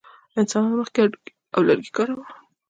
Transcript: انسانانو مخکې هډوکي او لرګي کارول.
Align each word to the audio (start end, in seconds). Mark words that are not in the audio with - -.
انسانانو 0.39 0.79
مخکې 0.81 0.97
هډوکي 1.01 1.31
او 1.55 1.61
لرګي 1.67 1.91
کارول. 1.97 2.21